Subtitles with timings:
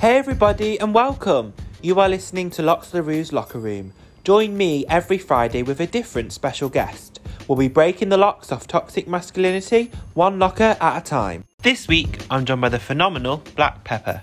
[0.00, 1.52] Hey everybody and welcome!
[1.82, 3.92] You are listening to Locks the LaRue's Locker Room.
[4.24, 7.20] Join me every Friday with a different special guest.
[7.46, 11.44] We'll be breaking the locks off toxic masculinity, one locker at a time.
[11.58, 14.22] This week, I'm joined by the phenomenal Black Pepper.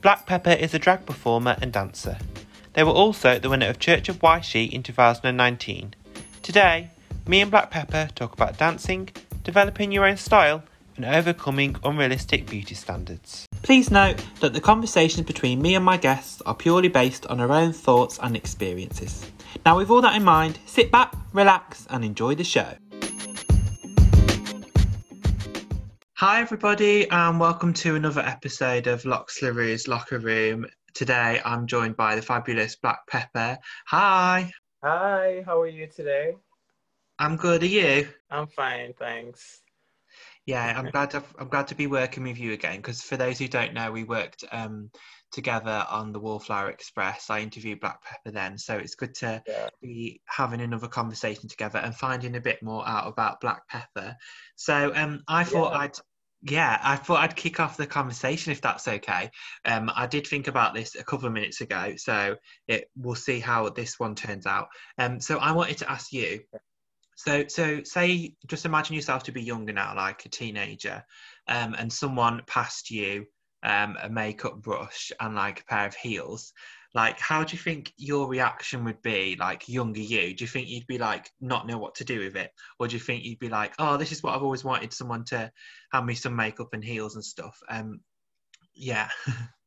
[0.00, 2.16] Black Pepper is a drag performer and dancer.
[2.72, 5.94] They were also the winner of Church of Yshee in 2019.
[6.40, 6.88] Today,
[7.26, 9.10] me and Black Pepper talk about dancing,
[9.44, 10.62] developing your own style,
[10.96, 13.46] and overcoming unrealistic beauty standards.
[13.62, 17.52] Please note that the conversations between me and my guests are purely based on our
[17.52, 19.24] own thoughts and experiences.
[19.64, 22.74] Now, with all that in mind, sit back, relax, and enjoy the show.
[26.14, 30.66] Hi, everybody, and welcome to another episode of Locks LaRue's Locker Room.
[30.92, 33.58] Today, I'm joined by the fabulous Black Pepper.
[33.86, 34.52] Hi.
[34.82, 36.34] Hi, how are you today?
[37.20, 37.62] I'm good.
[37.62, 38.08] Are you?
[38.28, 39.62] I'm fine, thanks.
[40.46, 43.38] Yeah, I'm glad to I'm glad to be working with you again because for those
[43.38, 44.90] who don't know, we worked um,
[45.30, 47.30] together on the Wallflower Express.
[47.30, 49.68] I interviewed Black Pepper then, so it's good to Yeah.
[49.80, 54.16] be having another conversation together and finding a bit more out about Black Pepper.
[54.56, 55.78] So um, I thought Yeah.
[55.78, 55.98] I'd
[56.44, 59.30] yeah, I thought I'd kick off the conversation if that's okay.
[59.64, 63.38] Um, I did think about this a couple of minutes ago, so it we'll see
[63.38, 64.66] how this one turns out.
[64.98, 66.40] Um, so I wanted to ask you.
[67.24, 71.04] So, so say, just imagine yourself to be younger now, like a teenager,
[71.48, 73.26] um, and someone passed you
[73.62, 76.52] um, a makeup brush and like a pair of heels.
[76.94, 80.34] Like, how do you think your reaction would be, like younger you?
[80.34, 82.94] Do you think you'd be like not know what to do with it, or do
[82.94, 85.50] you think you'd be like, oh, this is what I've always wanted someone to
[85.92, 87.56] hand me some makeup and heels and stuff?
[87.68, 88.00] Um,
[88.74, 89.08] yeah,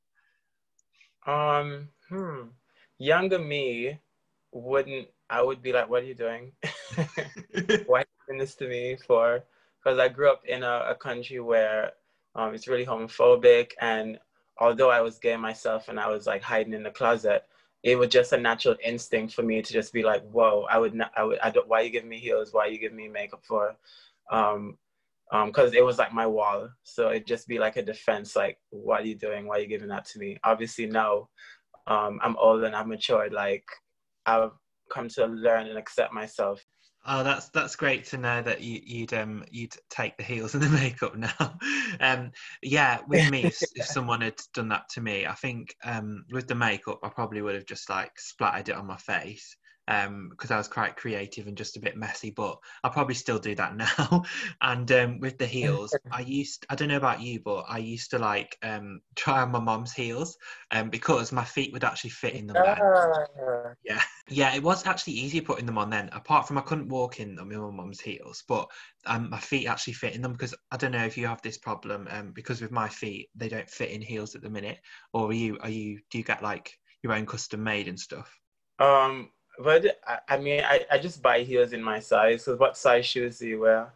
[1.25, 2.49] Um, hmm.
[2.97, 3.99] Younger me
[4.51, 6.51] wouldn't, I would be like, what are you doing?
[7.87, 9.43] Why are you doing this to me for?
[9.83, 11.91] Because I grew up in a, a country where
[12.35, 13.71] um, it's really homophobic.
[13.81, 14.19] And
[14.59, 17.43] although I was gay myself and I was like hiding in the closet,
[17.83, 20.95] it was just a natural instinct for me to just be like, whoa, I would
[20.95, 22.49] not, I would, I don't, why you giving me heels?
[22.51, 23.75] Why you giving me makeup for?
[24.31, 24.77] Um,
[25.31, 26.69] um, cause it was like my wall.
[26.83, 29.45] So it'd just be like a defense, like, what are you doing?
[29.45, 30.37] Why are you giving that to me?
[30.43, 31.29] Obviously now,
[31.87, 33.33] um, I'm old and I've matured.
[33.33, 33.65] Like
[34.25, 34.51] I've
[34.93, 36.65] come to learn and accept myself.
[37.07, 40.63] Oh, that's that's great to know that you, you'd um you'd take the heels and
[40.63, 41.57] the makeup now.
[41.99, 42.31] um,
[42.63, 46.47] yeah, with me, if, if someone had done that to me, I think um with
[46.47, 49.55] the makeup, I probably would have just like splattered it on my face.
[49.87, 53.39] Um, because I was quite creative and just a bit messy, but I'll probably still
[53.39, 54.23] do that now.
[54.61, 58.11] and um, with the heels, I used I don't know about you, but I used
[58.11, 60.37] to like um try on my mom's heels,
[60.71, 62.55] um, because my feet would actually fit in them.
[62.63, 63.25] then.
[63.83, 66.09] Yeah, yeah, it was actually easier putting them on then.
[66.11, 68.67] Apart from I couldn't walk in them in my mum's heels, but
[69.05, 71.59] um, my feet actually fit in them because I don't know if you have this
[71.59, 72.07] problem.
[72.09, 74.79] Um, because with my feet, they don't fit in heels at the minute.
[75.13, 75.59] Or are you?
[75.61, 75.99] Are you?
[76.09, 76.71] Do you get like
[77.03, 78.35] your own custom made and stuff?
[78.79, 79.29] Um,
[79.59, 82.43] but I, I mean, I, I just buy heels in my size.
[82.43, 83.91] So what size shoes do you wear?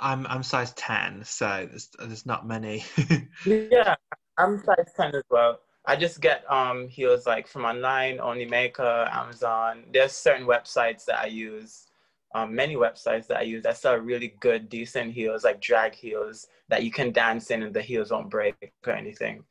[0.00, 2.84] I'm I'm size ten, so there's there's not many.
[3.46, 3.94] Yeah,
[4.38, 5.60] I'm size 10 as well.
[5.86, 9.84] I just get um heels like from online, Onlymaker, Amazon.
[9.92, 11.88] There's certain websites that I use,
[12.34, 16.46] um, many websites that I use that sell really good, decent heels, like drag heels
[16.68, 19.44] that you can dance in and the heels won't break or anything.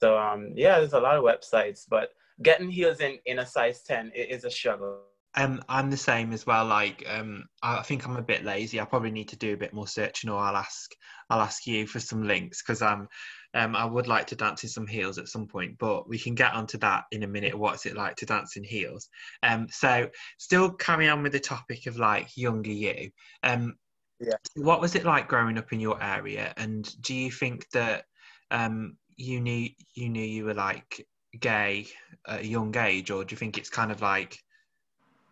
[0.00, 2.12] So um, yeah, there's a lot of websites, but
[2.42, 5.02] getting heels in in a size 10 it is a struggle.
[5.36, 6.66] Um, I'm the same as well.
[6.66, 8.80] Like, um, I think I'm a bit lazy.
[8.80, 10.90] I probably need to do a bit more searching, or I'll ask,
[11.28, 13.06] I'll ask you for some links because um,
[13.54, 15.78] um, I would like to dance in some heels at some point.
[15.78, 17.56] But we can get onto that in a minute.
[17.56, 19.08] What's it like to dance in heels?
[19.44, 20.08] Um, so
[20.38, 23.10] still carry on with the topic of like younger you.
[23.44, 23.76] Um,
[24.18, 24.34] Yeah.
[24.56, 26.52] What was it like growing up in your area?
[26.56, 28.04] And do you think that
[28.50, 31.06] um, you knew you knew you were like
[31.38, 31.86] gay
[32.26, 34.38] at a young age, or do you think it's kind of like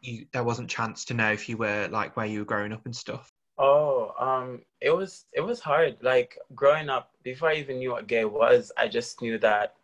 [0.00, 2.84] you there wasn't chance to know if you were like where you were growing up
[2.84, 3.32] and stuff?
[3.58, 5.98] Oh, um, it was it was hard.
[6.02, 9.74] Like growing up, before I even knew what gay was, I just knew that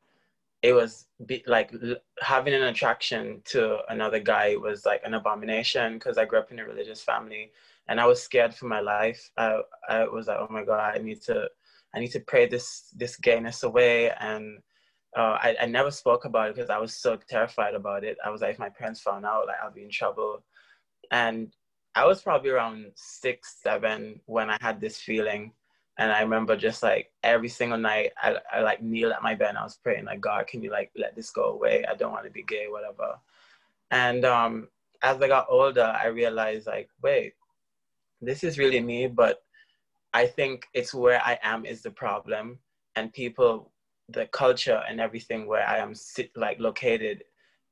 [0.63, 5.95] it was be, like l- having an attraction to another guy was like an abomination
[5.95, 7.53] because I grew up in a religious family
[7.89, 9.31] and I was scared for my life.
[9.37, 11.49] I I was like, oh my god, I need to
[11.95, 14.61] I need to pray this this gayness away and.
[15.17, 18.17] Uh, I, I never spoke about it because I was so terrified about it.
[18.25, 20.43] I was like, if my parents found out, like I'll be in trouble.
[21.11, 21.53] And
[21.95, 25.53] I was probably around six, seven when I had this feeling.
[25.99, 29.51] And I remember just like every single night, I, I like kneel at my bed
[29.51, 31.85] and I was praying, like, God, can you like let this go away?
[31.89, 33.15] I don't want to be gay, whatever.
[33.93, 34.69] And um,
[35.03, 37.35] as I got older, I realized, like, wait,
[38.21, 39.45] this is really me, but
[40.13, 42.59] I think it's where I am is the problem.
[42.97, 43.71] And people
[44.09, 45.95] the culture and everything where I am
[46.37, 47.25] like located,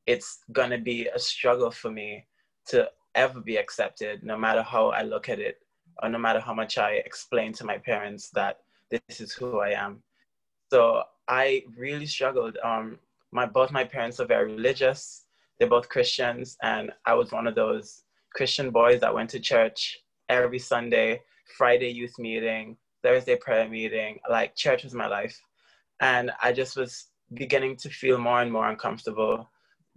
[0.07, 2.27] it's gonna be a struggle for me
[2.67, 5.59] to ever be accepted, no matter how I look at it,
[6.03, 9.71] or no matter how much I explain to my parents that this is who I
[9.71, 10.03] am.
[10.71, 12.59] So I really struggled.
[12.65, 12.99] Um,
[13.31, 15.25] my both my parents are very religious.
[15.59, 18.05] They're both Christians, and I was one of those
[18.35, 21.21] Christian boys that went to church every Sunday,
[21.57, 24.19] Friday youth meeting, Thursday prayer meeting.
[24.29, 25.39] Like church was my life,
[26.01, 29.51] and I just was beginning to feel more and more uncomfortable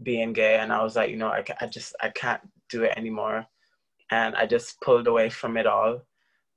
[0.03, 2.93] being gay, and I was like, you know, I, I just I can't do it
[2.97, 3.45] anymore,
[4.11, 6.01] and I just pulled away from it all.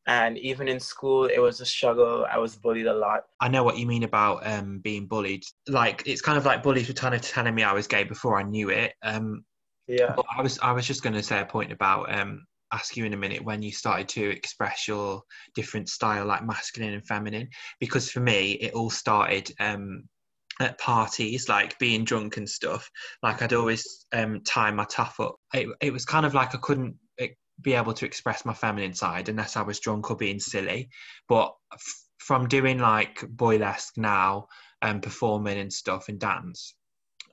[0.07, 2.27] And even in school, it was a struggle.
[2.33, 3.25] I was bullied a lot.
[3.41, 5.45] I know what you mean about um, being bullied.
[5.69, 8.43] Like it's kind of like bullies were of telling me I was gay before I
[8.43, 8.95] knew it.
[9.03, 9.45] Um,
[9.87, 10.17] yeah.
[10.37, 13.15] I was I was just going to say a point about um, ask you in
[13.15, 15.23] a minute when you started to express your
[15.55, 17.49] different style, like masculine and feminine,
[17.81, 20.05] because for me it all started um,
[20.61, 22.91] at parties, like being drunk and stuff.
[23.23, 25.37] Like I'd always um, tie my tuff up.
[25.55, 27.29] It, it was kind of like I couldn't eh,
[27.61, 30.91] be able to express my feminine side unless I was drunk or being silly.
[31.29, 34.49] But f- from doing like boylesque now
[34.83, 36.75] and performing and stuff and dance,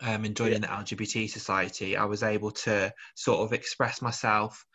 [0.02, 0.84] um, and joining yeah.
[0.84, 4.66] the LGBT society, I was able to sort of express myself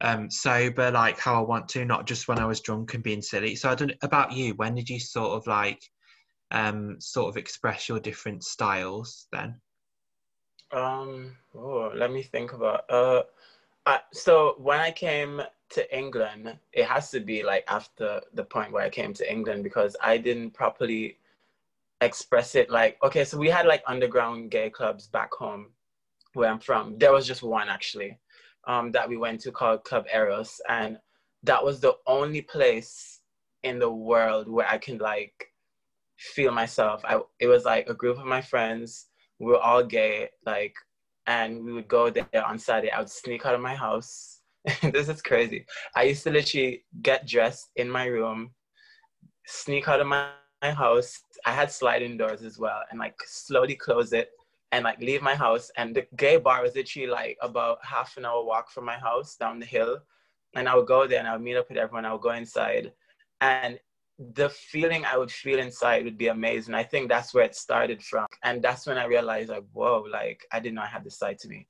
[0.00, 3.22] um, sober, like how I want to, not just when I was drunk and being
[3.22, 3.56] silly.
[3.56, 4.54] So I don't about you.
[4.54, 5.82] When did you sort of like
[6.50, 9.60] um, sort of express your different styles then?
[10.72, 12.84] Um, oh, let me think about.
[12.90, 13.22] Uh,
[13.86, 15.40] I, so when I came
[15.70, 19.64] to England, it has to be like after the point where I came to England
[19.64, 21.18] because I didn't properly
[22.00, 22.68] express it.
[22.68, 25.68] Like, okay, so we had like underground gay clubs back home
[26.34, 26.98] where I'm from.
[26.98, 28.18] There was just one actually
[28.66, 30.98] um, that we went to called Club Eros, and
[31.42, 33.20] that was the only place
[33.62, 35.52] in the world where I can like
[36.18, 37.02] feel myself.
[37.04, 39.06] I it was like a group of my friends.
[39.38, 40.74] We were all gay, like,
[41.26, 42.90] and we would go there on Saturday.
[42.90, 44.40] I would sneak out of my house.
[44.82, 45.66] this is crazy.
[45.94, 48.50] I used to literally get dressed in my room,
[49.46, 50.30] sneak out of my,
[50.62, 51.20] my house.
[51.44, 54.30] I had sliding doors as well, and like slowly close it
[54.76, 55.70] and like leave my house.
[55.78, 59.34] And the gay bar was literally like about half an hour walk from my house
[59.34, 60.00] down the hill.
[60.54, 62.04] And I would go there and I would meet up with everyone.
[62.04, 62.92] I would go inside.
[63.40, 63.78] And
[64.18, 66.74] the feeling I would feel inside would be amazing.
[66.74, 68.26] I think that's where it started from.
[68.44, 71.48] And that's when I realized like, whoa, like I know I had this side to
[71.48, 71.66] me.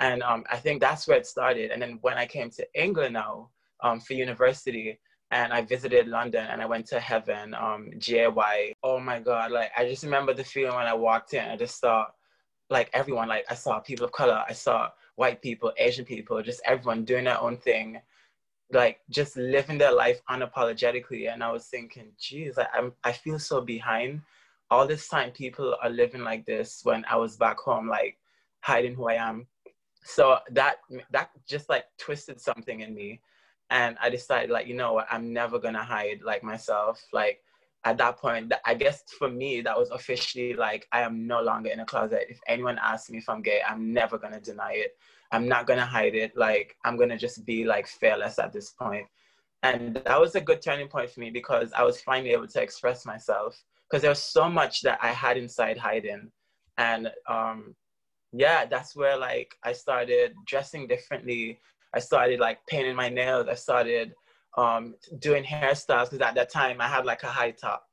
[0.00, 1.70] And um, I think that's where it started.
[1.70, 3.50] And then when I came to England now
[3.84, 4.98] um, for university,
[5.30, 8.74] and I visited London and I went to Heaven, um, GAY.
[8.82, 11.44] Oh my God, like I just remember the feeling when I walked in.
[11.44, 12.14] I just thought,
[12.70, 16.60] like everyone, like I saw people of color, I saw white people, Asian people, just
[16.64, 18.00] everyone doing their own thing,
[18.72, 21.32] like just living their life unapologetically.
[21.32, 24.22] And I was thinking, geez, like, I'm, I feel so behind.
[24.70, 28.18] All this time, people are living like this when I was back home, like
[28.60, 29.46] hiding who I am.
[30.04, 30.76] So that
[31.10, 33.20] that just like twisted something in me,
[33.70, 37.02] and I decided, like, you know what, I'm never gonna hide like myself.
[37.12, 37.42] Like
[37.84, 41.70] at that point, I guess for me, that was officially like, I am no longer
[41.70, 42.26] in a closet.
[42.28, 44.96] If anyone asks me if I'm gay, I'm never to deny it.
[45.30, 46.36] I'm not to hide it.
[46.36, 49.06] Like, I'm to just be like fearless at this point.
[49.62, 52.62] And that was a good turning point for me because I was finally able to
[52.62, 56.30] express myself because there was so much that I had inside hiding.
[56.76, 57.74] And um,
[58.32, 61.58] yeah, that's where like I started dressing differently.
[61.94, 63.48] I started like painting my nails.
[63.48, 64.14] I started
[64.56, 67.84] um, doing hairstyles because at that time I had like a high top.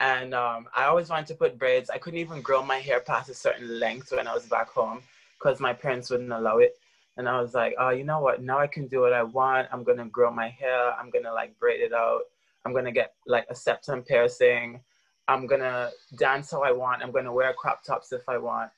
[0.00, 1.88] And um, I always wanted to put braids.
[1.88, 5.02] I couldn't even grow my hair past a certain length when I was back home
[5.38, 6.74] because my parents wouldn't allow it.
[7.16, 8.42] And I was like, oh, you know what?
[8.42, 9.68] Now I can do what I want.
[9.72, 10.92] I'm gonna grow my hair.
[10.92, 12.22] I'm gonna like braid it out.
[12.64, 14.80] I'm gonna get like a septum piercing.
[15.28, 17.02] I'm gonna dance how I want.
[17.02, 18.70] I'm gonna wear crop tops if I want.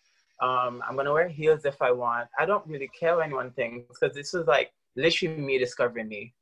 [0.43, 2.29] Um, I'm gonna wear heels if I want.
[2.39, 6.35] I don't really care what anyone thinks because this was like literally me discovering me.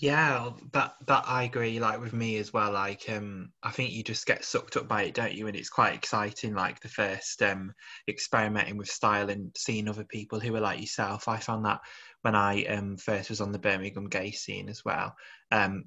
[0.00, 1.78] Yeah, that that I agree.
[1.78, 2.72] Like with me as well.
[2.72, 5.46] Like um, I think you just get sucked up by it, don't you?
[5.46, 6.54] And it's quite exciting.
[6.54, 7.74] Like the first um,
[8.08, 11.28] experimenting with style and seeing other people who are like yourself.
[11.28, 11.80] I found that
[12.22, 15.14] when I um first was on the Birmingham gay scene as well.
[15.52, 15.84] Um,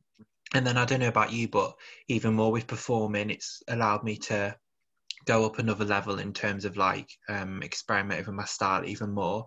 [0.53, 1.73] and then I don't know about you, but
[2.07, 4.55] even more with performing, it's allowed me to
[5.25, 9.45] go up another level in terms of like um experimenting with my style even more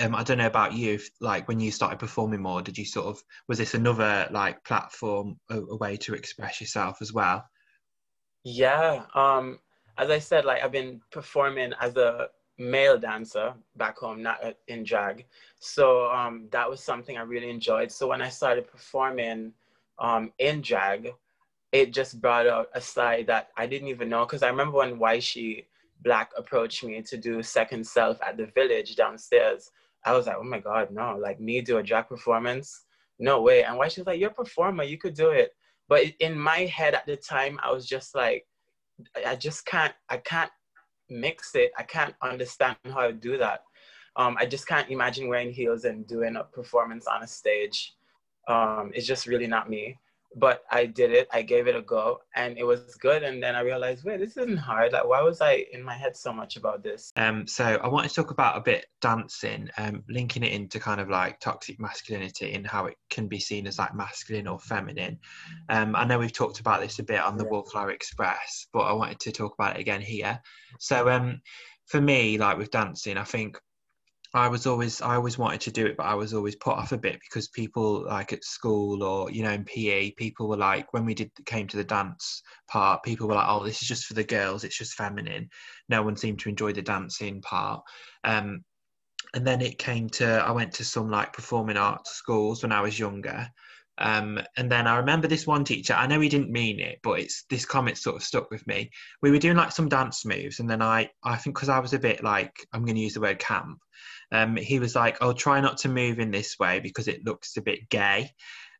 [0.00, 2.84] um, I don't know about you, if, like when you started performing more, did you
[2.84, 7.44] sort of was this another like platform, a, a way to express yourself as well?
[8.44, 9.58] Yeah, um,
[9.98, 12.28] as I said, like I've been performing as a
[12.58, 15.24] male dancer back home, not uh, in drag.
[15.60, 17.92] So um, that was something I really enjoyed.
[17.92, 19.52] So when I started performing
[19.98, 21.12] um, in drag,
[21.72, 24.24] it just brought out a side that I didn't even know.
[24.24, 25.64] Because I remember when Yshee
[26.02, 29.70] Black approached me to do Second Self at the Village downstairs.
[30.04, 32.84] I was like, oh my God, no, like me do a drag performance?
[33.18, 33.64] No way.
[33.64, 35.52] And Yshee was like, you're a performer, you could do it.
[35.88, 38.46] But in my head at the time, I was just like,
[39.26, 40.50] I just can't, I can't
[41.08, 41.72] mix it.
[41.76, 43.62] I can't understand how to do that.
[44.16, 47.94] Um, I just can't imagine wearing heels and doing a performance on a stage.
[48.48, 49.98] Um, it's just really not me
[50.36, 51.28] but I did it.
[51.32, 53.22] I gave it a go, and it was good.
[53.22, 54.92] And then I realized, wait, this isn't hard.
[54.92, 57.10] Like, why was I in my head so much about this?
[57.16, 61.00] Um, so I want to talk about a bit dancing, um, linking it into kind
[61.00, 65.18] of like toxic masculinity and how it can be seen as like masculine or feminine.
[65.70, 67.50] Um, I know we've talked about this a bit on the yeah.
[67.50, 70.38] Wallflower Express, but I wanted to talk about it again here.
[70.78, 71.40] So, um,
[71.86, 73.58] for me, like with dancing, I think
[74.36, 76.92] I was always I always wanted to do it, but I was always put off
[76.92, 80.92] a bit because people like at school or you know in PE, people were like
[80.92, 84.04] when we did came to the dance part, people were like, "Oh, this is just
[84.04, 84.64] for the girls.
[84.64, 85.48] It's just feminine."
[85.88, 87.82] No one seemed to enjoy the dancing part.
[88.24, 88.64] Um,
[89.34, 92.82] and then it came to I went to some like performing arts schools when I
[92.82, 93.48] was younger.
[93.98, 95.94] Um, and then I remember this one teacher.
[95.94, 98.90] I know he didn't mean it, but it's this comment sort of stuck with me.
[99.22, 101.94] We were doing like some dance moves, and then I, I think because I was
[101.94, 103.78] a bit like I'm going to use the word camp,
[104.32, 107.56] um, he was like, "I'll try not to move in this way because it looks
[107.56, 108.30] a bit gay."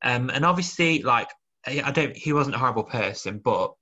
[0.03, 1.29] Um, and obviously, like,
[1.67, 3.75] I don't, he wasn't a horrible person, but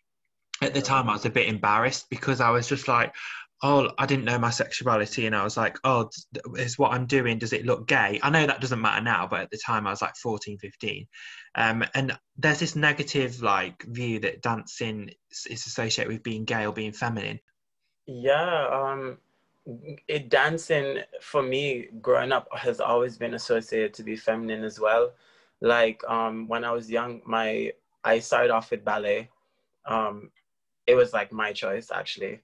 [0.62, 3.14] at the time I was a bit embarrassed because I was just like,
[3.62, 5.26] oh, I didn't know my sexuality.
[5.26, 6.10] And I was like, oh,
[6.56, 8.20] is what I'm doing, does it look gay?
[8.22, 11.06] I know that doesn't matter now, but at the time I was like 14, 15.
[11.54, 16.72] Um, and there's this negative like view that dancing is associated with being gay or
[16.72, 17.40] being feminine.
[18.06, 18.68] Yeah.
[18.70, 19.18] Um,
[19.66, 25.12] it dancing for me growing up has always been associated to be feminine as well.
[25.60, 27.72] Like um when i was young my
[28.04, 29.30] i started off with ballet.
[29.86, 30.30] Um
[30.86, 32.40] it was like my choice actually.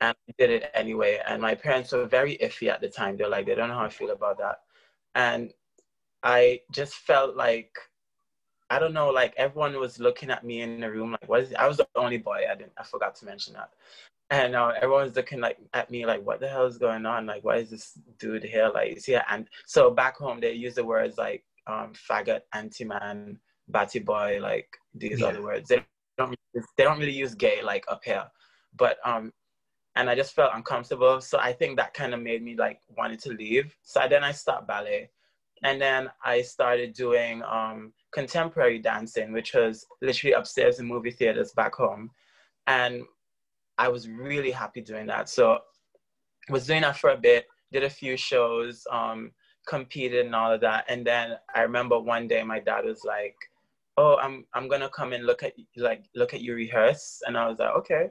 [0.00, 1.20] And I did it anyway.
[1.26, 3.16] And my parents were very iffy at the time.
[3.16, 4.60] They're like they don't know how i feel about that.
[5.14, 5.52] And
[6.22, 7.78] i just felt like
[8.70, 11.52] i don't know like everyone was looking at me in the room like what is
[11.52, 11.56] it?
[11.56, 12.42] i was the only boy.
[12.50, 13.70] I didn't i forgot to mention that
[14.30, 17.26] and uh, everyone's looking like at me like what the hell is going on?
[17.26, 18.70] Like why is this dude here?
[18.72, 23.98] Like yeah and so back home they use the words like um faggot anti-man batty
[23.98, 25.26] boy like these yeah.
[25.26, 25.68] other words.
[25.68, 25.84] They
[26.18, 26.36] don't
[26.76, 28.26] they don't really use gay like up here.
[28.76, 29.32] But um
[29.96, 31.20] and i just felt uncomfortable.
[31.22, 33.74] So i think that kind of made me like wanted to leave.
[33.82, 35.08] So then i stopped ballet.
[35.62, 41.52] And then i started doing um contemporary dancing which was literally upstairs in movie theaters
[41.52, 42.10] back home.
[42.66, 43.04] And
[43.78, 45.28] I was really happy doing that.
[45.28, 45.58] So
[46.50, 49.30] was doing that for a bit, did a few shows, um,
[49.66, 50.84] competed and all of that.
[50.88, 53.36] And then I remember one day my dad was like,
[53.96, 57.48] "Oh, I'm I'm gonna come and look at like look at you rehearse." And I
[57.48, 58.08] was like, "Okay."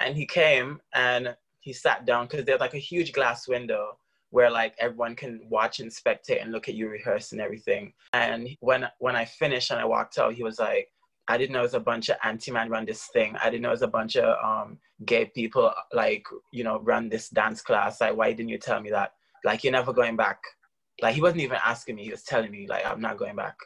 [0.00, 3.98] And he came and he sat down because there's like a huge glass window
[4.30, 7.92] where like everyone can watch and spectate and look at you rehearse and everything.
[8.12, 10.88] And when when I finished and I walked out, he was like,
[11.28, 13.36] I didn't know it was a bunch of anti-man run this thing.
[13.36, 17.08] I didn't know it was a bunch of um, gay people like, you know, run
[17.08, 18.00] this dance class.
[18.00, 19.12] Like, why didn't you tell me that?
[19.44, 20.40] Like, you're never going back.
[21.02, 22.04] Like, he wasn't even asking me.
[22.04, 23.56] He was telling me, like, I'm not going back.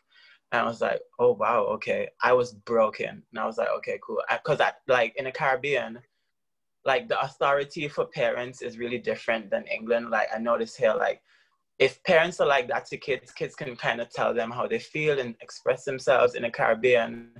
[0.51, 2.09] And I was like, oh, wow, okay.
[2.23, 3.23] I was broken.
[3.31, 4.21] And I was like, okay, cool.
[4.31, 6.01] Because, like, in the Caribbean,
[6.85, 10.11] like, the authority for parents is really different than England.
[10.11, 11.23] Like, I noticed here, like,
[11.79, 14.79] if parents are like that to kids, kids can kind of tell them how they
[14.79, 17.31] feel and express themselves in the Caribbean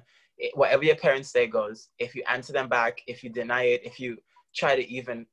[0.55, 1.89] whatever your parents say goes.
[1.99, 4.17] If you answer them back, if you deny it, if you
[4.55, 5.27] try to even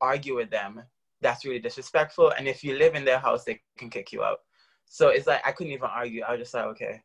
[0.00, 0.82] argue with them,
[1.20, 2.32] that's really disrespectful.
[2.36, 4.38] And if you live in their house, they can kick you out.
[4.86, 6.22] So it's like I couldn't even argue.
[6.22, 7.00] I was just like, okay.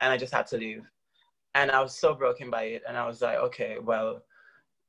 [0.00, 0.82] And I just had to leave.
[1.54, 2.82] And I was so broken by it.
[2.86, 4.22] And I was like, okay, well,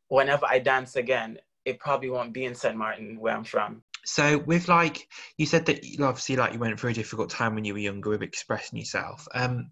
[0.09, 2.75] whenever I dance again, it probably won't be in St.
[2.75, 3.83] Martin where I'm from.
[4.07, 7.65] So with like you said that obviously like you went through a difficult time when
[7.65, 9.27] you were younger with expressing yourself.
[9.33, 9.71] Um,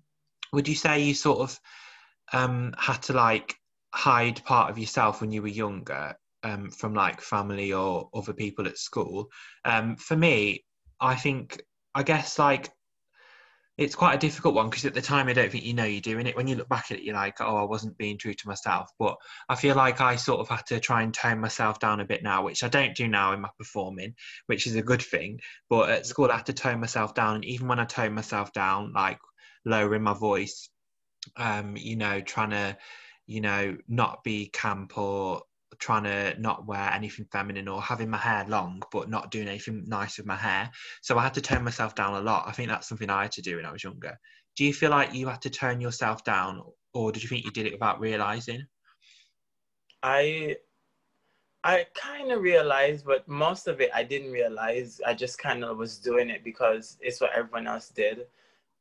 [0.51, 1.59] would you say you sort of
[2.33, 3.55] um, had to like
[3.93, 8.67] hide part of yourself when you were younger um, from like family or other people
[8.67, 9.29] at school.
[9.63, 10.65] Um, for me,
[10.99, 11.61] I think,
[11.93, 12.69] I guess like
[13.77, 15.99] it's quite a difficult one because at the time I don't think you know you're
[15.99, 16.35] doing it.
[16.35, 18.89] When you look back at it, you're like, oh, I wasn't being true to myself.
[18.97, 19.17] But
[19.49, 22.23] I feel like I sort of had to try and tone myself down a bit
[22.23, 24.15] now, which I don't do now in my performing,
[24.45, 25.41] which is a good thing.
[25.69, 27.35] But at school, I had to tone myself down.
[27.35, 29.19] And even when I tone myself down, like
[29.65, 30.69] lowering my voice,
[31.35, 32.77] um, you know, trying to,
[33.27, 35.41] you know, not be camp or
[35.79, 39.83] trying to not wear anything feminine or having my hair long but not doing anything
[39.87, 40.69] nice with my hair.
[41.01, 42.45] So I had to tone myself down a lot.
[42.47, 44.17] I think that's something I had to do when I was younger.
[44.55, 46.61] Do you feel like you had to turn yourself down
[46.93, 48.63] or did you think you did it without realizing?
[50.01, 50.57] I
[51.63, 55.01] I kind of realized, but most of it I didn't realize.
[55.05, 58.27] I just kind of was doing it because it's what everyone else did.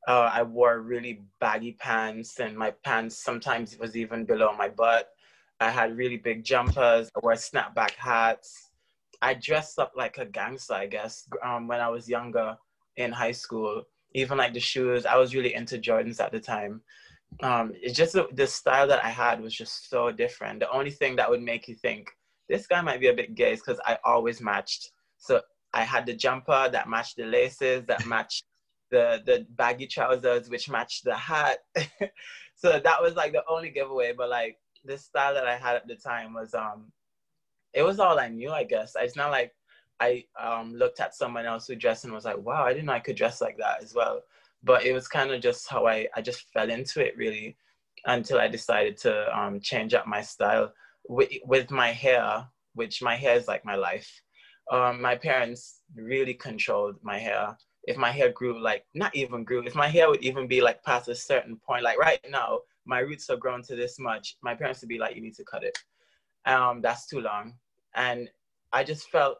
[0.06, 5.13] Uh, I wore really baggy pants, and my pants sometimes was even below my butt.
[5.60, 7.10] I had really big jumpers.
[7.16, 8.70] I wore snapback hats.
[9.22, 12.56] I dressed up like a gangster, I guess, um, when I was younger
[12.96, 13.82] in high school.
[14.14, 16.82] Even like the shoes, I was really into Jordans at the time.
[17.42, 20.60] Um, it's just the, the style that I had was just so different.
[20.60, 22.10] The only thing that would make you think
[22.48, 24.92] this guy might be a bit gay is because I always matched.
[25.18, 25.40] So
[25.72, 28.44] I had the jumper that matched the laces, that matched
[28.90, 31.58] the the baggy trousers, which matched the hat.
[32.54, 34.12] so that was like the only giveaway.
[34.12, 36.92] But like the style that I had at the time was um,
[37.72, 38.94] it was all I knew, I guess.
[38.98, 39.52] It's not like
[40.00, 42.92] I um looked at someone else who dressed and was like, wow, I didn't know
[42.92, 44.22] I could dress like that as well.
[44.62, 47.56] But it was kind of just how I I just fell into it really
[48.06, 50.72] until I decided to um change up my style
[51.08, 54.10] with, with my hair, which my hair is like my life.
[54.72, 57.56] Um, my parents really controlled my hair.
[57.84, 60.82] If my hair grew like not even grew, if my hair would even be like
[60.82, 64.36] past a certain point, like right now, my roots have grown to this much.
[64.42, 65.78] My parents would be like, "You need to cut it.
[66.46, 67.54] Um, that's too long."
[67.94, 68.28] And
[68.72, 69.38] I just felt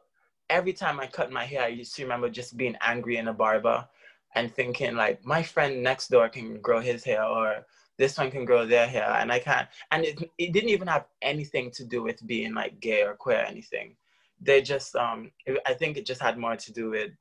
[0.51, 3.33] every time I cut my hair, I used to remember just being angry in a
[3.33, 3.87] barber
[4.35, 7.65] and thinking like, my friend next door can grow his hair, or
[7.97, 9.69] this one can grow their hair and I can't.
[9.91, 13.39] And it, it didn't even have anything to do with being like gay or queer
[13.39, 13.97] or anything.
[14.41, 15.31] They just, um,
[15.67, 17.13] I think it just had more to do with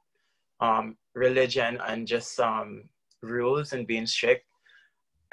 [0.60, 2.86] um, religion and just um,
[3.22, 4.46] rules and being strict.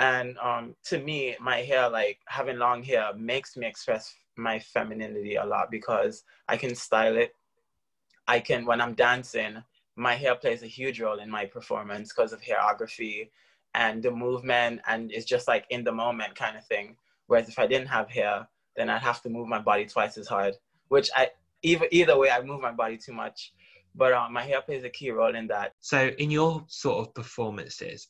[0.01, 5.37] And um, to me, my hair, like having long hair, makes me express my femininity
[5.37, 7.35] a lot because I can style it.
[8.27, 9.63] I can, when I'm dancing,
[9.97, 13.29] my hair plays a huge role in my performance because of hairography
[13.75, 16.97] and the movement and it's just like in the moment kind of thing.
[17.27, 20.27] Whereas if I didn't have hair, then I'd have to move my body twice as
[20.27, 20.55] hard,
[20.89, 21.29] which I
[21.63, 23.53] either either way I move my body too much.
[23.95, 25.75] But um, my hair plays a key role in that.
[25.81, 28.09] So in your sort of performances,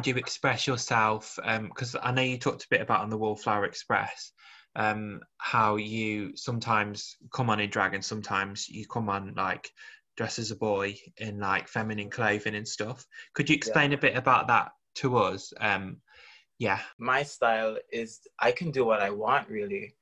[0.00, 1.38] do you express yourself?
[1.44, 4.32] Because um, I know you talked a bit about on the Wallflower Express
[4.74, 9.68] um, how you sometimes come on in drag and sometimes you come on like
[10.16, 13.06] dress as a boy in like feminine clothing and stuff.
[13.34, 13.98] Could you explain yeah.
[13.98, 15.52] a bit about that to us.
[15.60, 15.98] Um,
[16.58, 16.80] yeah.
[16.98, 19.94] My style is I can do what I want really.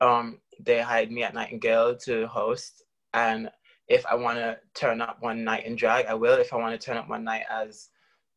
[0.00, 2.84] Um, they hired me at Nightingale to host,
[3.14, 3.50] and
[3.88, 6.38] if I want to turn up one night in drag, I will.
[6.38, 7.88] If I want to turn up one night as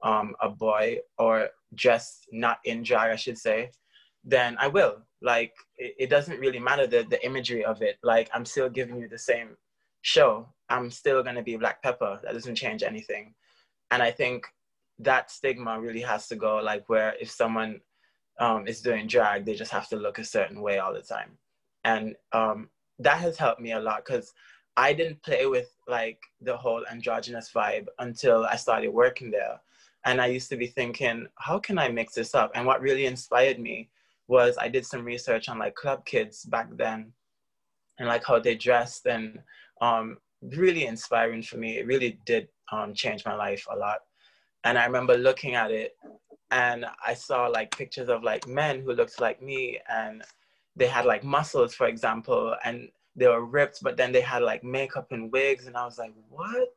[0.03, 3.71] um, a boy or just not in drag, I should say,
[4.23, 4.97] then I will.
[5.21, 7.97] Like it, it doesn't really matter the the imagery of it.
[8.03, 9.57] Like I'm still giving you the same
[10.01, 10.47] show.
[10.69, 12.19] I'm still gonna be Black Pepper.
[12.23, 13.33] That doesn't change anything.
[13.91, 14.47] And I think
[15.01, 17.81] that stigma really has to go like where if someone
[18.39, 21.37] um, is doing drag they just have to look a certain way all the time
[21.83, 24.33] and um, that has helped me a lot because
[24.77, 29.59] i didn't play with like the whole androgynous vibe until i started working there
[30.05, 33.05] and i used to be thinking how can i mix this up and what really
[33.05, 33.89] inspired me
[34.27, 37.11] was i did some research on like club kids back then
[37.99, 39.39] and like how they dressed and
[39.81, 43.99] um, really inspiring for me it really did um, change my life a lot
[44.63, 45.97] and I remember looking at it
[46.51, 50.23] and I saw like pictures of like men who looked like me and
[50.75, 54.63] they had like muscles, for example, and they were ripped, but then they had like
[54.63, 55.67] makeup and wigs.
[55.67, 56.69] And I was like, what?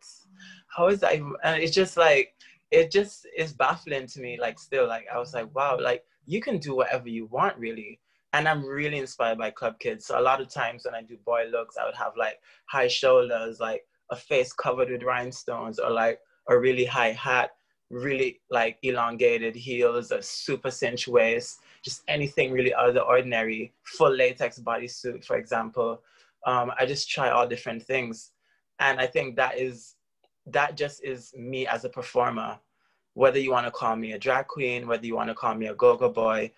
[0.68, 1.14] How is that?
[1.14, 2.34] And it's just like,
[2.74, 4.38] it just is baffling to me.
[4.40, 8.00] Like, still, like, I was like, wow, like, you can do whatever you want, really.
[8.32, 10.06] And I'm really inspired by Club Kids.
[10.06, 12.88] So a lot of times when I do boy looks, I would have like high
[12.88, 17.50] shoulders, like a face covered with rhinestones, or like a really high hat
[17.90, 23.72] really like elongated heels, a super cinch waist, just anything really out of the ordinary,
[23.84, 26.02] full latex bodysuit, for example.
[26.46, 28.32] Um, I just try all different things.
[28.80, 29.94] And I think that is,
[30.46, 32.58] that just is me as a performer.
[33.14, 35.66] Whether you want to call me a drag queen, whether you want to call me
[35.66, 36.50] a go-go boy,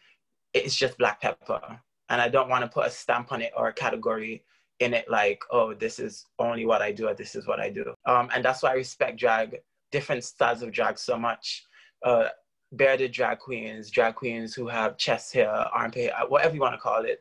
[0.54, 1.80] it's just black pepper.
[2.08, 4.44] And I don't want to put a stamp on it or a category
[4.80, 7.70] in it like, oh, this is only what I do or this is what I
[7.70, 7.94] do.
[8.06, 9.58] Um, and that's why I respect drag
[9.92, 11.64] different styles of drag so much.
[12.04, 12.28] Uh,
[12.74, 17.04] bearded drag queens, drag queens who have chest hair, armpit, whatever you want to call
[17.04, 17.20] it.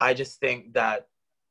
[0.00, 1.06] I just think that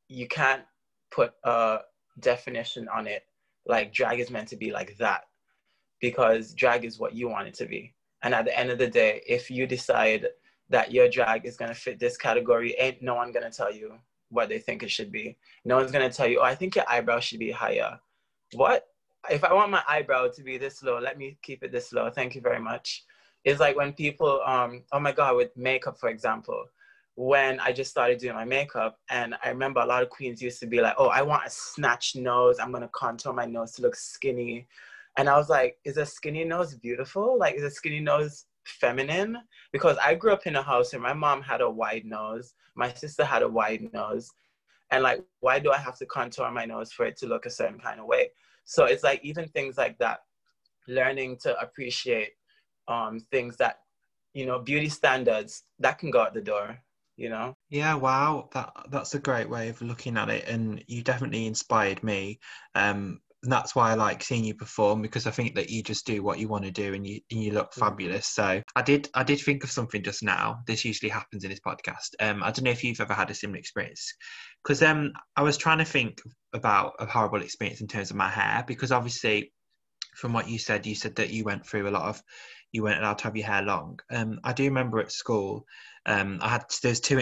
[0.07, 0.63] you can't
[1.11, 1.79] put a
[2.19, 3.23] definition on it
[3.65, 5.25] like drag is meant to be like that
[6.01, 7.93] because drag is what you want it to be.
[8.23, 10.27] And at the end of the day, if you decide
[10.69, 13.73] that your drag is going to fit this category, ain't no one going to tell
[13.73, 13.93] you
[14.29, 15.38] what they think it should be.
[15.65, 17.99] No one's going to tell you, oh, I think your eyebrow should be higher.
[18.53, 18.85] What?
[19.29, 22.09] if I want my eyebrow to be this low, let me keep it this low.
[22.09, 23.03] Thank you very much.
[23.43, 26.65] It's like when people, um, oh my God, with makeup, for example,
[27.15, 30.59] when I just started doing my makeup, and I remember a lot of queens used
[30.62, 32.57] to be like, oh, I want a snatched nose.
[32.59, 34.67] I'm gonna contour my nose to look skinny.
[35.19, 37.38] And I was like, is a skinny nose beautiful?
[37.38, 39.38] Like, is a skinny nose feminine?
[39.73, 42.93] Because I grew up in a house and my mom had a wide nose, my
[42.93, 44.29] sister had a wide nose.
[44.91, 47.49] And like, why do I have to contour my nose for it to look a
[47.49, 48.29] certain kind of way?
[48.63, 50.19] So it's like even things like that,
[50.88, 52.29] learning to appreciate
[52.88, 53.79] um, things that,
[54.34, 56.79] you know, beauty standards that can go out the door,
[57.17, 57.58] you know?
[57.69, 58.47] Yeah, wow.
[58.53, 60.47] That that's a great way of looking at it.
[60.47, 62.39] And you definitely inspired me.
[62.73, 66.06] Um, and that's why I like seeing you perform because I think that you just
[66.06, 67.80] do what you want to do and you and you look mm.
[67.80, 68.28] fabulous.
[68.28, 70.60] So I did I did think of something just now.
[70.67, 72.10] This usually happens in this podcast.
[72.19, 74.13] Um, I don't know if you've ever had a similar experience
[74.63, 76.21] because um I was trying to think
[76.54, 79.54] about a horrible experience in terms of my hair because obviously
[80.15, 82.21] from what you said you said that you went through a lot of
[82.71, 83.99] you weren't allowed to have your hair long.
[84.12, 85.65] Um, I do remember at school
[86.06, 87.19] um I had there's two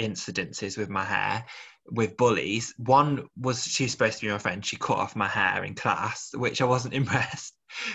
[0.00, 1.44] incidences with my hair
[1.90, 2.74] with bullies.
[2.78, 4.64] One was she was supposed to be my friend.
[4.64, 7.54] She cut off my hair in class, which I wasn't impressed.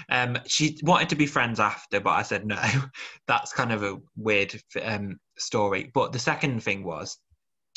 [0.10, 2.62] Um, she wanted to be friends after, but I said no.
[3.28, 5.91] That's kind of a weird um, story.
[5.93, 7.17] But the second thing was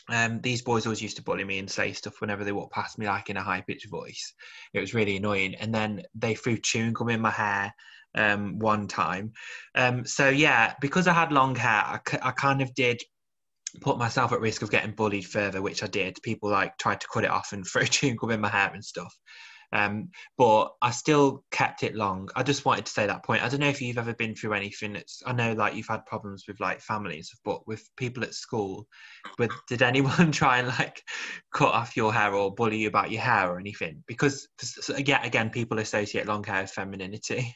[0.08, 2.98] um, these boys always used to bully me and say stuff whenever they walked past
[2.98, 4.34] me, like in a high pitched voice.
[4.72, 5.54] It was really annoying.
[5.56, 7.72] And then they threw chewing gum in my hair
[8.14, 9.32] um, one time.
[9.74, 13.00] Um, so, yeah, because I had long hair, I, I kind of did
[13.80, 16.18] put myself at risk of getting bullied further, which I did.
[16.22, 18.85] People like tried to cut it off and throw chewing gum in my hair and
[18.85, 19.14] stuff.
[19.72, 22.28] Um, but I still kept it long.
[22.35, 23.44] I just wanted to say that point.
[23.44, 24.94] I don't know if you've ever been through anything.
[24.94, 28.88] That's, I know like you've had problems with like families, but with people at school,
[29.38, 31.00] but did anyone try and like
[31.54, 34.02] cut off your hair or bully you about your hair or anything?
[34.09, 34.48] Because
[34.92, 37.54] again, again, people associate long hair with femininity.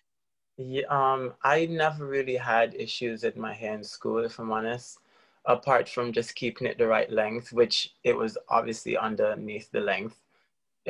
[0.57, 5.01] Yeah, um, I never really had issues with my hair in school, if I'm honest
[5.47, 10.17] apart from just keeping it the right length, which it was obviously underneath the length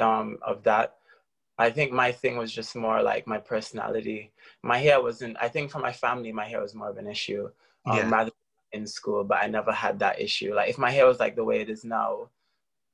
[0.01, 0.97] um, of that.
[1.59, 4.33] I think my thing was just more like my personality.
[4.63, 7.49] My hair wasn't, I think for my family, my hair was more of an issue
[7.87, 8.11] um, yeah.
[8.11, 8.33] rather
[8.73, 10.55] in school, but I never had that issue.
[10.55, 12.31] Like if my hair was like the way it is now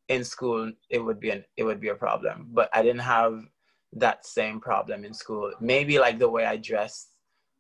[0.09, 3.45] in school, it would be an, it would be a problem, but I didn't have
[3.95, 5.53] that same problem in school.
[5.61, 7.09] Maybe like the way I dressed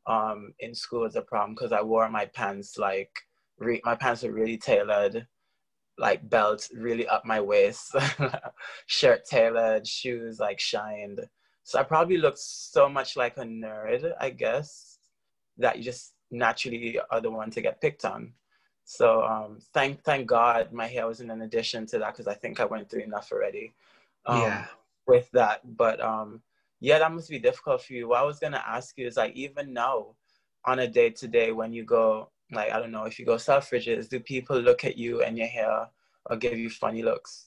[0.06, 3.10] um, in school is a problem because I wore my pants like
[3.60, 5.26] re- my pants were really tailored,
[5.98, 7.94] like belt really up my waist,
[8.86, 11.20] shirt tailored, shoes like shined.
[11.62, 14.98] So I probably looked so much like a nerd, I guess,
[15.58, 18.32] that you just naturally are the one to get picked on.
[18.84, 22.58] So um, thank thank God my hair wasn't an addition to that because I think
[22.58, 23.72] I went through enough already.
[24.26, 24.66] Um, yeah.
[25.06, 26.40] With that, but um,
[26.80, 28.08] yeah, that must be difficult for you.
[28.08, 30.14] What I was gonna ask you is like even now,
[30.64, 33.36] on a day to day when you go like, I don't know, if you go
[33.36, 35.88] Selfridges, do people look at you and your hair
[36.26, 37.46] or give you funny looks?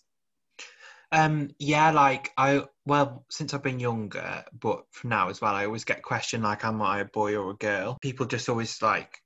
[1.11, 5.65] Um, yeah, like I well, since I've been younger, but from now as well, I
[5.65, 7.99] always get questioned like, am I a boy or a girl?
[8.01, 9.19] People just always like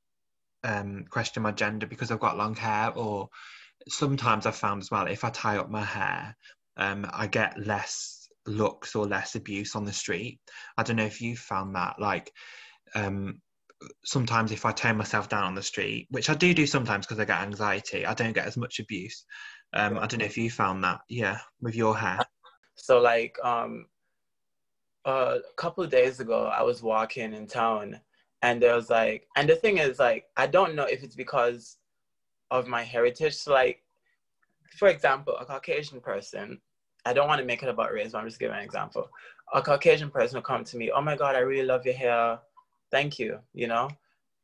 [0.63, 3.30] um question my gender because I've got long hair, or
[3.88, 6.36] sometimes I've found as well if I tie up my hair,
[6.76, 10.40] um, I get less looks or less abuse on the street.
[10.78, 12.34] I don't know if you found that, like,
[12.96, 13.42] um,
[14.04, 17.20] sometimes if I turn myself down on the street, which I do do sometimes because
[17.20, 19.26] I get anxiety, I don't get as much abuse.
[19.74, 22.20] Um, I don't know if you found that, yeah, with your hair.
[22.76, 23.88] So like um,
[25.06, 28.00] a couple of days ago, I was walking in town,
[28.42, 31.78] and there was like, and the thing is like, I don't know if it's because
[32.52, 33.36] of my heritage.
[33.36, 33.84] So like,
[34.78, 36.62] for example, a Caucasian person.
[37.06, 39.10] I don't want to make it about race, but I'm just giving an example.
[39.54, 42.38] A Caucasian person will come to me, oh my God, I really love your hair
[42.91, 43.89] thank you you know?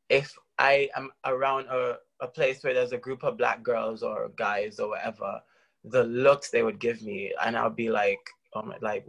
[0.10, 4.32] If i am around a, a place where there's a group of black girls or
[4.36, 5.42] guys or whatever
[5.86, 8.20] the looks they would give me and i'll be like
[8.54, 9.06] oh my like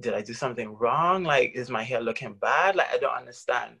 [0.00, 1.24] did i do something wrong?
[1.24, 2.76] Like is my hair looking bad?
[2.76, 3.76] Like i don't understand.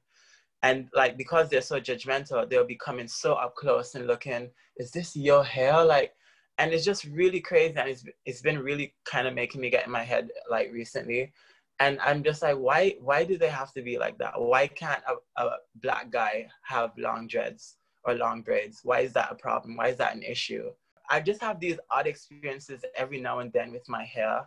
[0.62, 4.90] And like because they're so judgmental they'll be coming so up close and looking is
[4.90, 5.84] this your hair?
[5.84, 6.12] Like
[6.58, 9.86] and it's just really crazy and it's, it's been really kind of making me get
[9.86, 11.32] in my head like recently
[11.80, 14.40] and i'm just like why why do they have to be like that?
[14.40, 18.80] Why can't a, a black guy have long dreads or long braids?
[18.82, 19.76] Why is that a problem?
[19.76, 20.70] Why is that an issue?
[21.10, 24.46] I just have these odd experiences every now and then with my hair.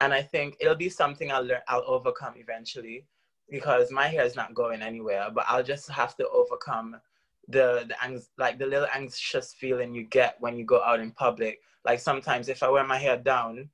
[0.00, 3.06] And i think it'll be something i'll learn i'll overcome eventually
[3.48, 6.96] because my hair is not going anywhere but i'll just have to overcome
[7.48, 11.60] the the like the little anxious feeling you get when you go out in public.
[11.84, 13.70] Like sometimes if i wear my hair down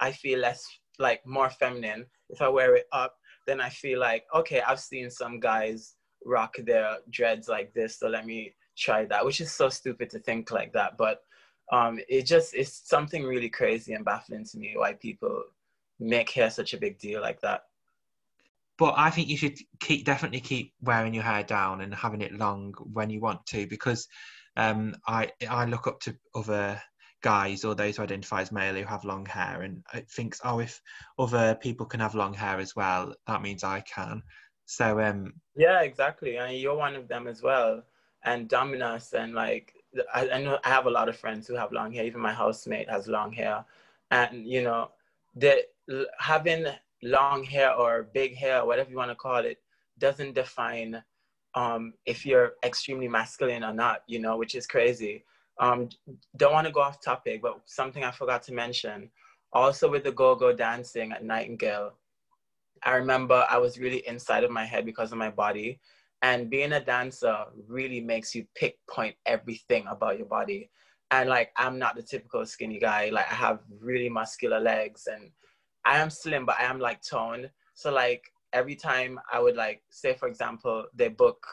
[0.00, 0.66] i feel less
[0.98, 2.06] like more feminine.
[2.30, 6.54] If I wear it up, then I feel like, okay, I've seen some guys rock
[6.64, 10.50] their dreads like this so let me try that which is so stupid to think
[10.50, 11.20] like that but
[11.70, 15.44] um it just it's something really crazy and baffling to me why people
[16.00, 17.62] make hair such a big deal like that.
[18.76, 22.32] But I think you should keep definitely keep wearing your hair down and having it
[22.32, 24.08] long when you want to because
[24.56, 26.80] um, I I look up to other
[27.24, 30.60] guys or those who identify as male who have long hair and it thinks oh
[30.60, 30.80] if
[31.18, 34.22] other people can have long hair as well that means I can
[34.66, 37.82] so um yeah exactly and you're one of them as well
[38.24, 39.72] and Dominus and like
[40.14, 42.32] I, I know I have a lot of friends who have long hair even my
[42.32, 43.64] housemate has long hair
[44.10, 44.90] and you know
[45.34, 45.64] the
[46.18, 46.66] having
[47.04, 49.58] long hair or big hair, whatever you want to call it,
[49.98, 51.02] doesn't define
[51.54, 55.24] um, if you're extremely masculine or not, you know, which is crazy.
[55.58, 55.88] Um,
[56.36, 59.10] don't want to go off topic, but something I forgot to mention.
[59.52, 61.92] Also, with the go go dancing at Nightingale,
[62.82, 65.80] I remember I was really inside of my head because of my body.
[66.22, 67.36] And being a dancer
[67.68, 70.70] really makes you pick point everything about your body.
[71.10, 73.10] And like, I'm not the typical skinny guy.
[73.10, 75.30] Like, I have really muscular legs and
[75.84, 77.50] I am slim, but I am like toned.
[77.74, 81.44] So like every time I would like say, for example, they book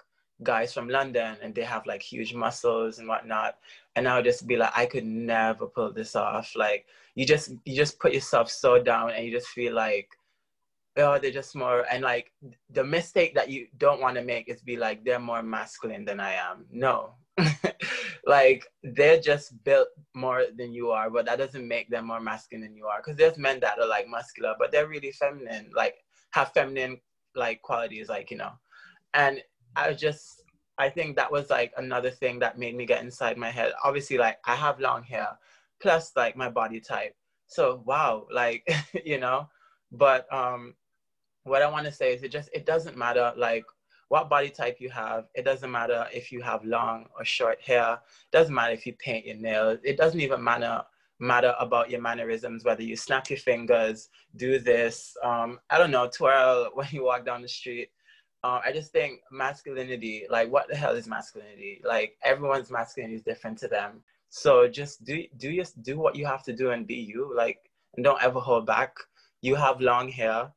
[0.44, 3.58] guys from London and they have like huge muscles and whatnot,
[3.96, 6.54] and I would just be like, I could never pull this off.
[6.56, 10.10] Like you just you just put yourself so down, and you just feel like
[10.98, 12.34] oh they're just more and like
[12.72, 16.20] the mistake that you don't want to make is be like they're more masculine than
[16.20, 16.66] I am.
[16.72, 17.16] No,
[18.26, 22.64] like they're just built more than you are, but that doesn't make them more masculine
[22.64, 23.00] than you are.
[23.00, 25.96] Because there's men that are like muscular, but they're really feminine, like
[26.32, 27.00] have feminine
[27.36, 28.52] like qualities, like you know.
[29.14, 29.42] And
[29.76, 30.44] I just,
[30.78, 33.74] I think that was like another thing that made me get inside my head.
[33.84, 35.30] Obviously, like I have long hair,
[35.82, 37.16] plus like my body type.
[37.48, 38.68] So wow, like
[39.06, 39.50] you know.
[39.92, 40.76] But um,
[41.44, 43.66] what I want to say is, it just it doesn't matter like
[44.10, 45.26] what body type you have.
[45.36, 47.94] It doesn't matter if you have long or short hair.
[47.94, 49.80] It doesn't matter if you paint your nails.
[49.84, 50.84] It doesn't even matter
[51.22, 56.10] matter about your mannerisms, whether you snap your fingers, do this, um, I don't know,
[56.10, 57.90] twirl when you walk down the street.
[58.44, 61.82] Uh, I just think masculinity, like what the hell is masculinity?
[61.84, 64.04] Like everyone's masculinity is different to them.
[64.30, 67.32] So just do do just do what you have to do and be you.
[67.36, 67.60] Like
[67.96, 68.96] and don't ever hold back.
[69.42, 70.52] You have long hair.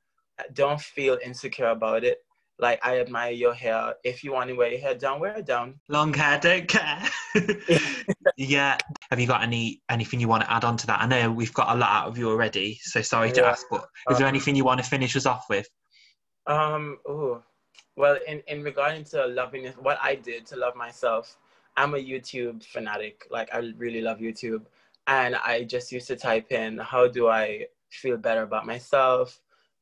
[0.53, 2.19] Don't feel insecure about it
[2.59, 3.95] like I admire your hair.
[4.05, 5.81] If you want to wear your hair down, wear it down.
[5.89, 7.03] Long hair, don't care.
[8.37, 8.79] yeah.
[9.11, 11.01] Have you got any anything you want to add on to that?
[11.01, 13.87] I know we've got a lot out of you already, so sorry to ask, but
[14.11, 15.69] is there um, anything you want to finish us off with?
[16.47, 16.99] Um.
[17.09, 17.43] Oh,
[17.97, 21.37] well, in in regarding to loving what I did to love myself,
[21.77, 23.27] I'm a YouTube fanatic.
[23.31, 24.67] Like I really love YouTube,
[25.07, 29.41] and I just used to type in, "How do I feel better about myself?"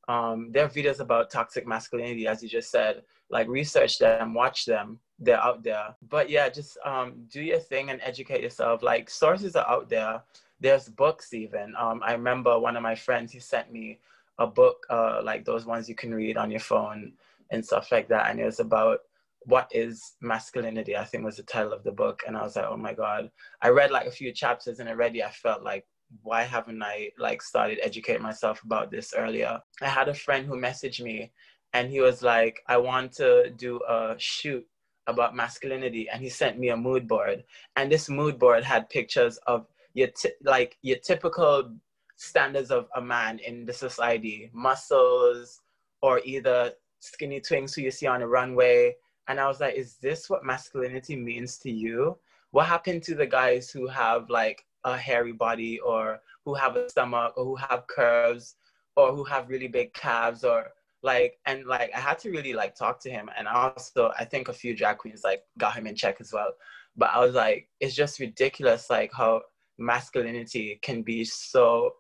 [0.09, 3.03] um, there are videos about toxic masculinity, as you just said.
[3.31, 4.99] Like research them, watch them.
[5.19, 5.95] They're out there.
[6.09, 8.83] But yeah, just um, do your thing and educate yourself.
[8.83, 10.23] Like sources are out there.
[10.61, 11.75] There's books even.
[11.79, 13.33] Um, I remember one of my friends.
[13.33, 14.01] He sent me
[14.39, 17.13] a book, uh, like those ones you can read on your phone
[17.53, 18.31] and stuff like that.
[18.31, 18.99] And it was about
[19.45, 20.97] what is masculinity.
[20.97, 22.23] I think was the title of the book.
[22.27, 23.31] And I was like, oh my god.
[23.61, 25.85] I read like a few chapters and already I felt like
[26.23, 29.61] why haven't I like started educating myself about this earlier?
[29.81, 31.33] I had a friend who messaged me
[31.73, 34.67] and he was like, I want to do a shoot
[35.07, 37.43] about masculinity and he sent me a mood board
[37.77, 41.75] and this mood board had pictures of your t- like your typical
[42.17, 45.61] standards of a man in the society muscles
[46.03, 48.95] or either skinny twinks who you see on a runway.
[49.29, 52.19] And i was like is this what masculinity means to you?
[52.51, 56.89] What happened to the guys who have like a hairy body or who have a
[56.89, 58.57] stomach or who have curves
[58.97, 60.67] or who have really big calves or
[61.03, 63.29] like and like I had to really like talk to him.
[63.37, 66.53] And also I think a few drag queens like got him in check as well.
[66.97, 69.43] But I was like, it's just ridiculous like how
[69.79, 71.95] masculinity can be so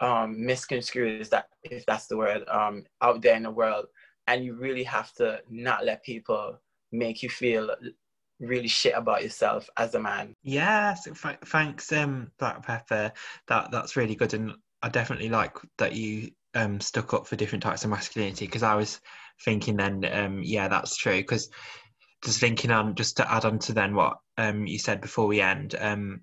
[0.00, 3.86] um misconstrued is that if that's the word um out there in the world
[4.28, 6.60] and you really have to not let people
[6.92, 7.70] make you feel
[8.40, 10.34] really shit about yourself as a man.
[10.42, 13.12] Yes, th- thanks, um, Black Pepper.
[13.48, 17.62] That that's really good, and I definitely like that you um stuck up for different
[17.62, 19.00] types of masculinity because I was
[19.44, 21.16] thinking then, um, yeah, that's true.
[21.16, 21.50] Because
[22.24, 25.40] just thinking on, just to add on to then what um you said before we
[25.40, 26.20] end, um,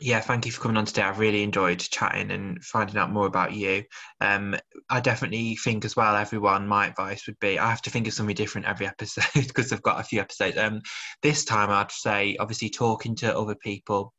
[0.00, 1.02] yeah, thank you for coming on today.
[1.02, 3.84] I've really enjoyed chatting and finding out more about you.
[4.20, 4.54] Um,
[4.90, 8.12] I definitely think as well, everyone, my advice would be I have to think of
[8.12, 10.58] something different every episode because I've got a few episodes.
[10.58, 10.82] Um,
[11.22, 14.12] this time I'd say, obviously, talking to other people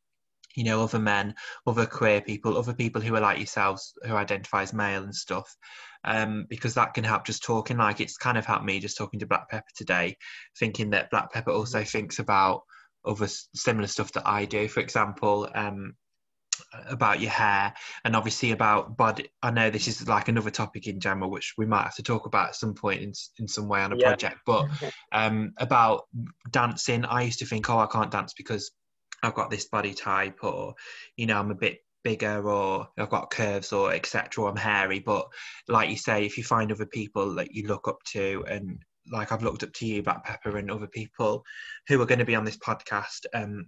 [0.56, 1.34] you know, other men,
[1.66, 5.54] other queer people, other people who are like yourselves, who identify as male and stuff,
[6.04, 7.76] um, because that can help just talking.
[7.76, 10.16] Like it's kind of helped me just talking to Black Pepper today,
[10.58, 12.62] thinking that Black Pepper also thinks about
[13.04, 14.68] other similar stuff that I do.
[14.68, 15.94] For example, um,
[16.88, 17.72] about your hair
[18.04, 21.66] and obviously about body i know this is like another topic in general which we
[21.66, 24.08] might have to talk about at some point in, in some way on a yeah.
[24.08, 24.66] project but
[25.12, 26.02] um about
[26.50, 28.72] dancing i used to think oh i can't dance because
[29.22, 30.74] i've got this body type or
[31.16, 34.46] you know i'm a bit bigger or I've got curves or etc.
[34.46, 35.00] I'm hairy.
[35.00, 35.28] But
[35.68, 39.32] like you say, if you find other people that you look up to and like
[39.32, 41.42] I've looked up to you, Black Pepper, and other people
[41.88, 43.66] who are going to be on this podcast, um,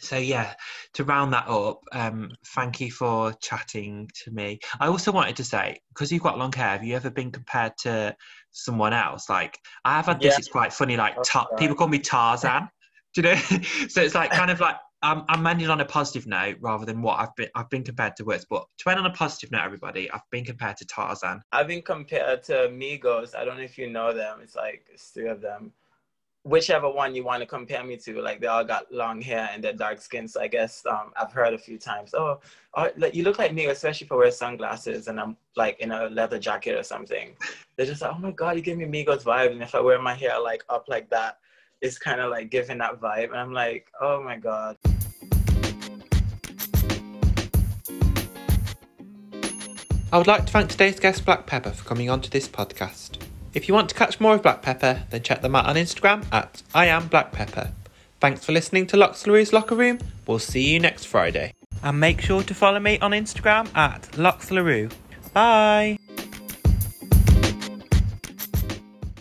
[0.00, 0.54] so yeah
[0.94, 4.58] to round that up um thank you for chatting to me.
[4.80, 7.72] I also wanted to say because you've got long hair have you ever been compared
[7.82, 8.14] to
[8.50, 9.28] someone else?
[9.28, 10.38] Like i have had this yeah.
[10.38, 12.68] it's quite funny like ta- people call me tarzan.
[13.14, 13.40] Do you know?
[13.88, 17.02] So it's like kind of like I'm, I'm ending on a positive note rather than
[17.02, 18.46] what I've been I've been compared to worse.
[18.48, 21.42] But to end on a positive note, everybody, I've been compared to Tarzan.
[21.52, 23.34] I've been compared to Migos.
[23.34, 24.40] I don't know if you know them.
[24.42, 25.72] It's like it's three of them
[26.46, 29.64] whichever one you want to compare me to, like they all got long hair and
[29.64, 30.28] they're dark skin.
[30.28, 32.38] So I guess um, I've heard a few times, oh,
[32.74, 36.06] oh, you look like me, especially if I wear sunglasses and I'm like in a
[36.06, 37.34] leather jacket or something.
[37.74, 39.50] They're just like, oh my God, you give me Migos vibe.
[39.50, 41.38] And if I wear my hair like up like that,
[41.80, 43.30] it's kind of like giving that vibe.
[43.30, 44.76] And I'm like, oh my God.
[50.12, 53.20] I would like to thank today's guest Black Pepper for coming onto this podcast.
[53.54, 56.24] If you want to catch more of Black Pepper, then check them out on Instagram
[56.32, 57.72] at I am Black Pepper.
[58.20, 59.98] Thanks for listening to Lox Laroux's Locker Room.
[60.26, 61.52] We'll see you next Friday.
[61.82, 64.90] And make sure to follow me on Instagram at Lox Laroux.
[65.32, 65.95] Bye!